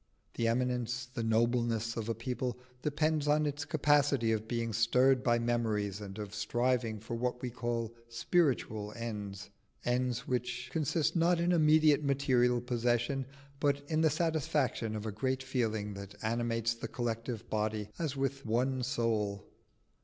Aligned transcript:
The 0.33 0.47
eminence, 0.47 1.05
the 1.05 1.21
nobleness 1.21 1.95
of 1.95 2.09
a 2.09 2.15
people 2.15 2.57
depends 2.81 3.27
on 3.27 3.45
its 3.45 3.65
capability 3.65 4.31
of 4.31 4.47
being 4.47 4.73
stirred 4.73 5.21
by 5.23 5.37
memories, 5.37 6.01
and 6.01 6.17
of 6.17 6.33
striving 6.33 6.99
for 6.99 7.13
what 7.13 7.39
we 7.43 7.51
call 7.51 7.93
spiritual 8.09 8.93
ends 8.95 9.51
ends 9.85 10.27
which 10.27 10.69
consist 10.73 11.15
not 11.15 11.39
in 11.39 11.51
immediate 11.51 12.03
material 12.03 12.61
possession, 12.61 13.27
but 13.59 13.83
in 13.91 14.01
the 14.01 14.09
satisfaction 14.09 14.95
of 14.95 15.05
a 15.05 15.11
great 15.11 15.43
feeling 15.43 15.93
that 15.93 16.15
animates 16.23 16.73
the 16.73 16.87
collective 16.87 17.47
body 17.51 17.87
as 17.99 18.17
with 18.17 18.43
one 18.43 18.81
soul. 18.81 19.45